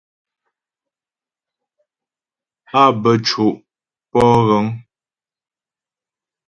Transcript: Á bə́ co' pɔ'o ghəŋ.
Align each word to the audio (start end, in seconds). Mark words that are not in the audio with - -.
Á 2.81 2.83
bə́ 3.01 3.15
co' 3.27 3.51
pɔ'o 4.11 4.37
ghəŋ. 4.47 4.65